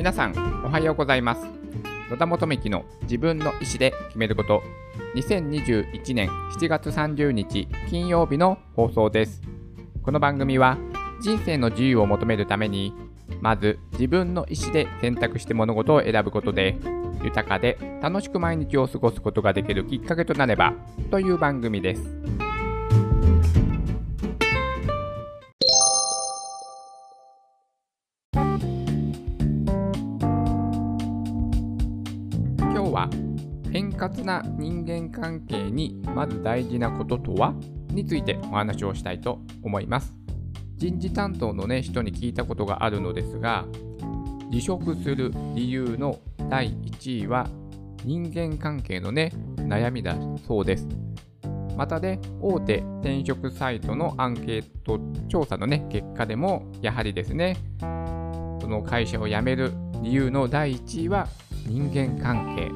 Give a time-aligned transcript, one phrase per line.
[0.00, 1.46] 皆さんおはようございます。
[2.08, 4.62] 野田元美の自分の意思で決めること。
[5.14, 9.42] 2021年7月30日金曜日の放送です。
[10.02, 10.78] この番組は
[11.20, 12.94] 人生の自由を求めるために
[13.42, 16.78] まず自分の意思で選択して物事を選ぶことで
[17.22, 20.72] 豊かで楽しく毎日を過ごすことができるきっかけとなれば
[21.10, 22.39] という番組です。
[33.72, 37.54] 円滑な人間関係にまず大事なこととは
[37.88, 40.14] についてお話をしたいと思います。
[40.76, 43.66] 人事担当の、ね、人に聞いたことがあるのですが
[44.50, 46.18] 辞職する理由の
[46.48, 47.46] 第1位は
[48.04, 50.88] 人間関係のね悩みだそうです。
[51.76, 57.86] またね大手転職サイトのアンケート調査のね結果でもやはりですねそ
[58.68, 61.28] の会社を辞める理由の第1位は
[61.66, 62.70] 人間関係。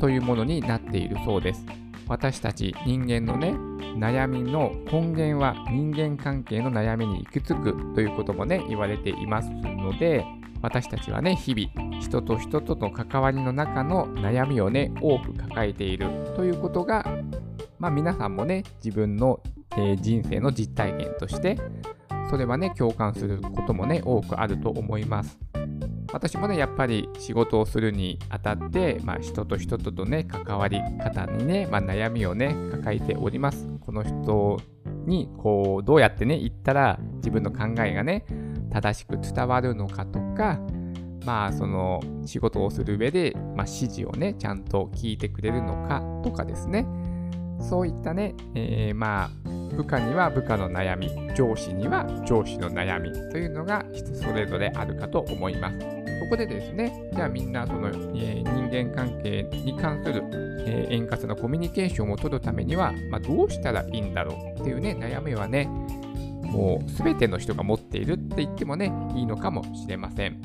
[0.00, 1.64] というものになっているそうです。
[2.08, 3.54] 私たち人間のね
[3.96, 10.24] 悩みの根源は人間関係の悩みに行き着くということもね言われていますので
[10.60, 17.04] 私たちはね日々人と人との関わりの中の悩みをね多く抱えているということが
[17.78, 19.40] まあ皆さんもね自分の、
[19.76, 21.56] えー、人生の実体験として
[22.28, 25.38] それはね共感することもね多くあると思います。
[26.12, 33.68] 私もねやっぱり仕事をするにあたって、まあ、人と人とのね関わり方にね、まあ、悩みをね抱えております。
[33.80, 34.60] この人
[35.06, 38.24] にこうどうやってね言ったら自分の考えがね
[38.70, 40.60] 正しく伝わるのかとか
[41.24, 46.86] まあその仕事をする上で、まあ、指示をねちゃんと聞いてくれるのかとかですね。
[47.60, 49.30] そういったね、えー、まあ
[49.76, 55.99] 部下には部下の悩み上司には上司の悩みというのが人それぞれあるかと思います。
[56.20, 60.22] ここでですねじゃあみんなその、えー、人間関係に関する、
[60.66, 65.64] えー、円滑なコミュニケーションを取るためには、まあ、どうしたらいいんだろうっていうね悩みはね
[66.42, 70.40] もう全ての人が持っているって言ってもねいいのかもしれません。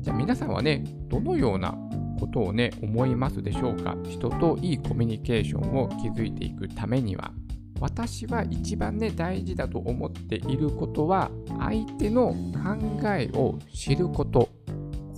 [0.00, 1.76] じゃあ皆さんはねどのような
[2.20, 3.96] ことをね思いますでしょうか？
[4.04, 7.32] 人といいコミュニケーションを築いていくためには。
[7.80, 14.48] 私は一番ね大事だと思っていることは相手の考えを知ること。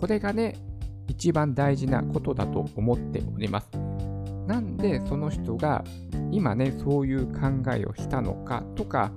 [0.06, 0.54] これがね
[1.08, 3.68] 一番大事なことだと思っております。
[4.46, 5.82] なんでその人が
[6.30, 9.10] 今ねそういう考えをしたのかとか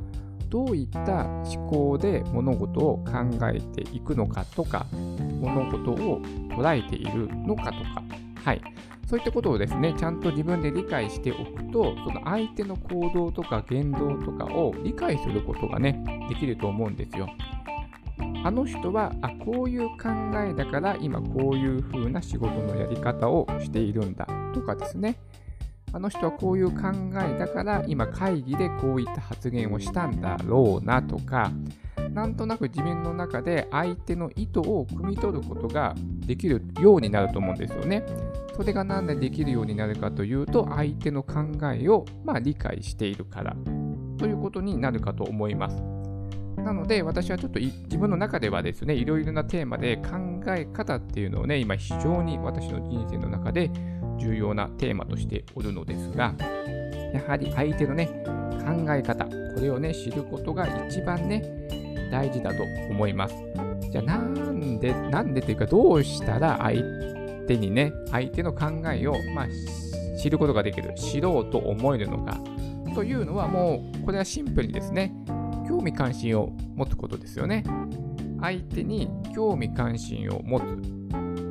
[0.47, 3.11] どういった思考で物事を考
[3.53, 6.21] えていくのかとか物事を
[6.57, 8.03] 捉えているのかとか
[8.43, 8.61] はい。
[9.05, 17.27] そういったことをですねちゃんと自分で理解しておくとその相手の行動とか言動とかを理解することがねできると思うんですよ。
[18.43, 20.09] あの人はあこういう考
[20.47, 25.17] えだから今こういう風な仕事のやり方をしているんだとかですね
[25.91, 31.51] あの人はこういう考えだから今会議でこういった発言をしたんだろうなとか
[32.11, 35.95] なんとなく自分の中で相手の意図を汲み取ることが
[36.25, 38.03] できるようになると思うんですよね。
[38.55, 43.55] それが何でできるようになるかというと相手の考えをまあ理解しているから
[44.17, 45.98] ということになるかと思います。
[46.63, 53.69] なので私はちょっと自分の中ではですねいろいろなテーマで考え方っていうのをね今非常に私の人生の中で
[54.17, 56.35] 重要なテーマとしておるのですが
[57.13, 58.07] やはり相手のね
[58.65, 59.31] 考え方こ
[59.61, 63.35] れをね知ることが一番ね大事だと思います。
[63.91, 66.83] じゃあなんでなんでというかどうしたら相
[67.47, 69.47] 手にね相手の考えを、まあ、
[70.17, 72.39] 知ることができる知ろうと思えるのか
[72.93, 75.13] というのはもうこれはシンプルにですね
[75.79, 77.63] 興味関心を持つことですよね
[78.41, 80.99] 相手に興味関心を持つ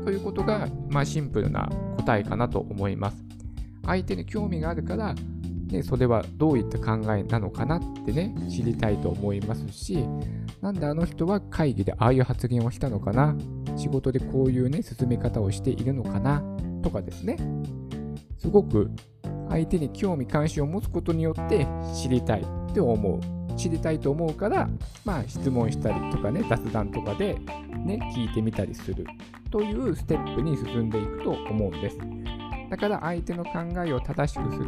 [0.04, 3.22] ということが、まあ、シンプルな答えかなと思います。
[3.84, 5.14] 相手に興味があるから、
[5.70, 10.06] ね、それはどういった考えなのかなってね、知りたいと思いますし、
[10.62, 13.36] なんであの人は会議でああいう発言をしたのかな、
[13.76, 16.42] 仕事でこういうね、進め方をしているのかな、
[16.82, 17.36] とかですね。
[18.38, 18.90] すごく
[19.50, 23.37] 相手に興味関心を持つことによって知りたいって思う。
[23.58, 24.68] 知りたいと思うから、
[25.04, 27.34] まあ、質問したりとかね、雑談とかで、
[27.84, 29.04] ね、聞いてみたりする
[29.50, 31.98] というステップに進んでいくと思うんです。
[32.70, 33.50] だから相手の考
[33.84, 34.66] えを正しくする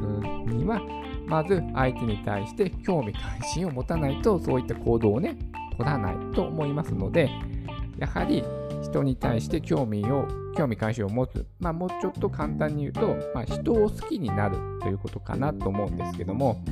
[0.52, 0.80] には、
[1.26, 5.36] まず相手に対して興味関心を持たないと、そういった行動をね、
[5.76, 7.30] 取らないと思いますので、
[7.98, 8.42] やはり
[8.82, 10.26] 人に対して興味を、
[10.56, 11.46] 興味関心を持つ。
[11.58, 16.62] まあもうちょっと簡単に言うと、まあ、人を好きになるということかなと思うんですけども、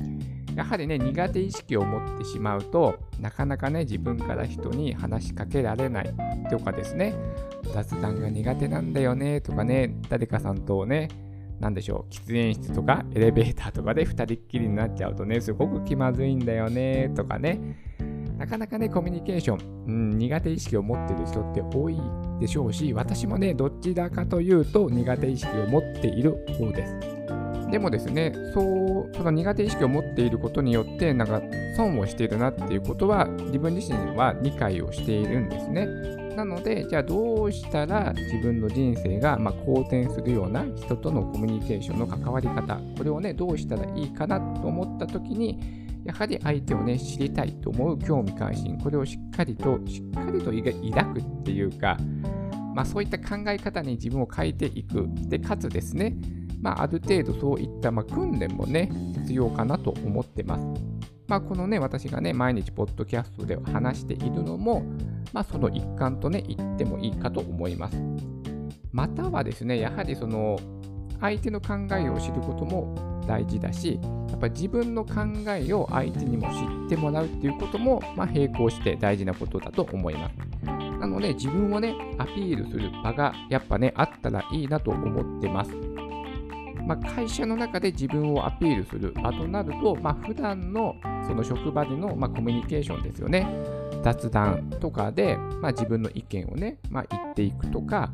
[0.59, 6.13] やはりね、苦手意識を持ってしまうと、なかなかね、自分から人に話しかけられない
[6.51, 7.15] とかですね、
[7.73, 11.11] 雑談が苦手なんだよねとかね、誰かさんとね、
[11.61, 17.79] なんでしょう、喫煙室とかエレベーターとかで2人っきりになっちゃうとね、すごく気まずいんだよねとかね、
[18.37, 21.97] なかなかね、コミュニケーション、うん、苦手意識を持ってる人って多い
[22.41, 27.18] でしょうし、私もね、どちらかというと苦手意識を持っている方です。
[27.71, 31.43] でもですね、そう、その苦手意識を持っていることによって、なんか
[31.77, 35.87] 損をしているなっていうことは、自分自身は理解をしているんですね。
[36.35, 45.59] なので、じゃあどうしたら自分の人生がま好転するような人とのコミュニケーションの関わり方、これをね、どうしたらいいかなと思った時に、
[46.05, 51.99] やはり相手をね、知りたいと思う興味関心、これをしっかりと、しっかりと抱くっていうか、
[52.75, 55.09] まあ、そういった考え方に自分を変えていく。
[55.29, 56.17] で、かつですね、
[56.61, 58.91] まあ、ある程度そういったま訓練もね、
[59.23, 60.65] 必要かなと思ってます。
[61.27, 64.83] まあ、このね、私がね、毎日ポッドキャストで話しているのも、
[65.33, 68.03] まあ、その一環とね、言ってもいいかと思います。
[68.93, 70.59] またはですね、やはりその、
[71.21, 72.95] 相手の考えを知ることも
[73.27, 74.01] 大事だし、
[74.31, 75.15] やっぱ自分の考
[75.49, 80.35] えを相手にも知ってもらうっていうことも、まあ、並行して大事なことだと思います。
[80.99, 85.88] なので、自分をね、アピールする場がやっぱね、あったらいいなと思ってます。
[86.89, 90.97] まあ、会社の中で自分をアピールする場となると、まあ、普段の
[91.27, 93.47] その職場での、まあ、コミュニケーションですよね。
[94.03, 98.11] 雑談とかで、まあ、自分の意見をね、まあ、言っていくとか、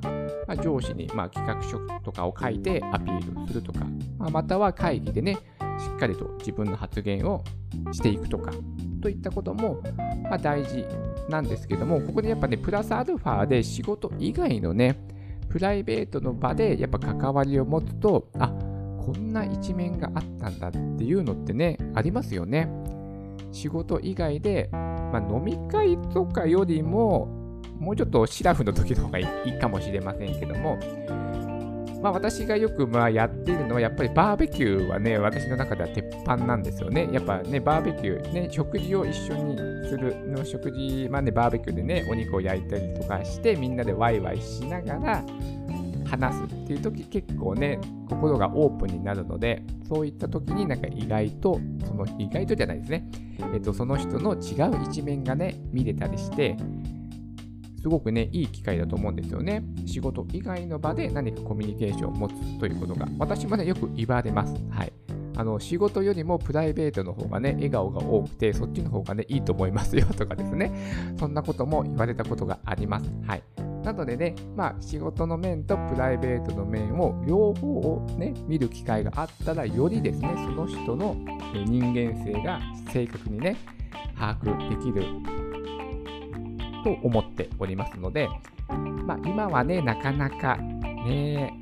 [0.48, 3.84] まあ、上司に、まあ、企画書とかを書いてアピールするとか、
[4.18, 5.38] まあ、または会議でね、し
[5.94, 7.44] っかりと自分の発言を
[7.92, 8.50] していくとか、
[9.00, 9.80] といったことも、
[10.24, 10.84] まあ、大事
[11.28, 14.98] なんですけども、ここでやっぱね、プラスアルファで仕事以外のね、
[15.54, 18.52] プライベートの場でやっぱ関わりを持つと、あ
[19.04, 22.68] こんな一面があったんだっていうのってね、ありますよね。
[23.52, 27.26] 仕事以外で、まあ、飲み会とかよりも、
[27.78, 30.78] もうちょっとシラフの時の方がいいかもしれませんけども、
[32.02, 37.08] まあ、私がよくまあやっているのは、やっぱりバーベキューはね、私の中では鉄板なんですよね。
[37.12, 39.56] やっぱね、バーベキュー、ね、食事を一緒に
[39.88, 45.24] するの食事、まあね、バーベキューでね、お肉を焼いたりとかして、みんなでワイワイしながら
[46.16, 47.78] 話すっていう時結構ね、
[48.08, 53.10] 心がオープンになるので、そういった時になんか意外と、その意外とじゃないですね、
[53.52, 56.56] えっと、その人の違う一面がね、見れたりして、
[57.80, 59.62] すごくね、いい機会だと思うんですよね。
[59.84, 64.54] 仕事以外の場で何かコミュニケーションを持つということが、私もね、よく言われます。
[64.70, 64.92] はい。
[65.36, 70.72] あの仕事よりもプライベートの方がね、笑顔が多くて、そっちの方がね、いいと思いますよとかですね、
[71.18, 73.12] そんなことも言われたことがあります。
[73.26, 73.42] はい。
[73.84, 81.14] なのでね、まあ、仕事の面とプライベートの面を両方をね、見る機会があったら、よりですね、その人の
[81.66, 82.60] 人間性が
[82.90, 83.56] 正確にね、
[84.18, 85.04] 把握できる
[86.82, 88.26] と思っておりますので、
[89.06, 91.52] まあ、今はね、なかなかね、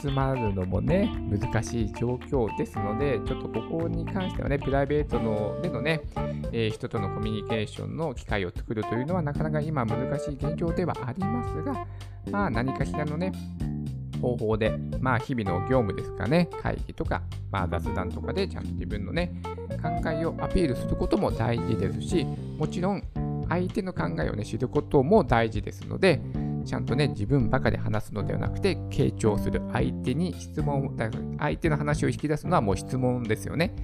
[0.00, 6.00] 集まるのもね、難しい状況ですので、ちょっとここに関してはね、プライベートのでのね、
[6.52, 11.86] えー、人とのコミュニケーションの機会を作るというのはなかなか今難しい現状ではありますが、
[12.30, 13.32] まあ何かしらのね、
[14.20, 19.40] 方法で、まあ日々の業務ですかね、会議とか、まあ雑談とかでちゃんと自分のね、
[19.82, 22.26] 考えをアピールすることも大事ですし、
[22.58, 23.02] もちろん
[23.48, 26.20] 相手の考えをね、知ることも大事ですので、
[26.66, 30.92] ちゃんとね、自分ばかり話すのではなくて、傾聴する相手に質問を、
[31.38, 33.74] 相手の話を引き出すのはもう質問ですよね。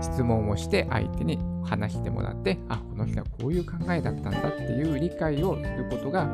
[0.00, 6.26] 質問をして相手に話してもらって、あ、この人はこういう考えだったんだっていう理解をすることが、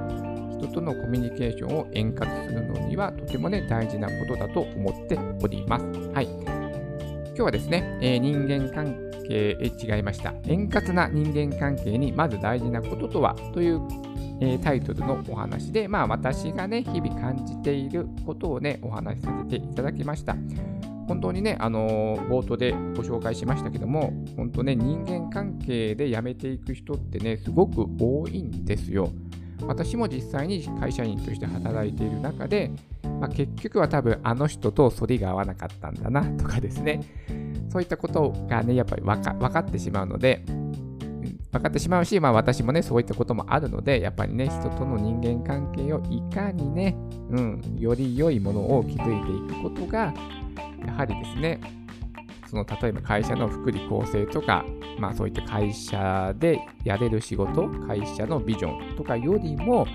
[0.58, 5.84] 人とのコミュニケーションを円滑するのにはとてもね、大事なことだと思っております。
[6.12, 6.26] はい。
[6.26, 8.94] 今日はですね、えー、人間関
[9.28, 10.34] 係、違いました。
[10.44, 13.34] 円滑な人間関係にまず大事なこととは？
[13.52, 13.80] という
[14.40, 20.36] えー、タイトルのお話で、まあ私がね、日々感じていることをね、お話しさせていただきました。
[21.08, 29.10] 本当にね、あのー、冒頭でご紹介しましたけども、本当ね、人間関係で辞めていく人ってね、すごく多いんですよ。
[29.62, 32.70] 私も実際に会社員として働いている中で、
[33.20, 37.00] まあ、結局は多分あの人と反りが合わなかったんだなとかですね、
[37.70, 40.42] そういったことがね、やっぱり分か分かってしまうので、
[41.56, 46.96] 分かってしまうし、まあ私もね、そういったこともあるので、やっぱりね、人との人間関係をいかにね、
[47.30, 49.06] うん、より良いものを築いてい
[49.56, 50.12] くことが、
[50.86, 51.60] やはりですね、
[52.48, 54.64] その例えば会社の福利厚生とか、
[54.98, 59.86] まあそういった会社でやれる仕事、会社のビジョンとかよりも、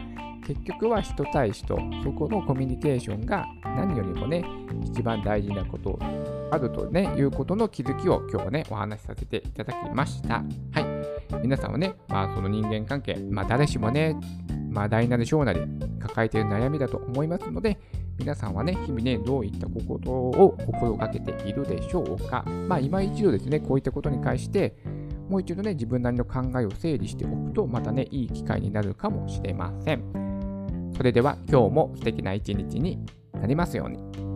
[0.45, 4.43] 結局は人対人、そこのコミュニケーションが何よりもね、
[4.83, 5.97] 一番大事なこと
[6.51, 10.43] あるとね、いうことの気づきを今日はね、お話しさせていただきました。
[10.73, 10.90] はい。
[11.39, 14.15] 皆さんはね、まあその人間関係、まあ誰しもね、
[14.69, 15.61] まあ大なり小なり
[15.99, 17.79] 抱えている悩みだと思いますので、
[18.17, 22.43] 皆さんはね、日々ね、どういったことを心がけているでしょうか。
[22.67, 24.75] まあ今一度ですね、こういったことに関して、
[25.29, 30.03] もう一度ね、自分なりの考えを整理しておくと、またね、いい機会になるかもしれません。
[30.95, 32.99] それでは今日も素敵な一日に
[33.33, 34.30] なりますように。